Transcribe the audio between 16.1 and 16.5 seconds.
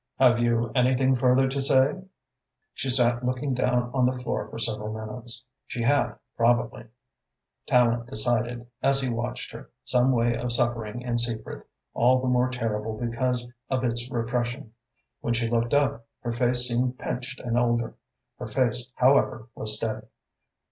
her